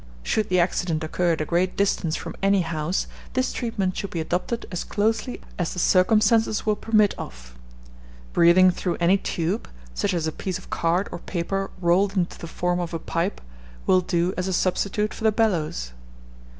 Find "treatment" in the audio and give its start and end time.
3.53-3.95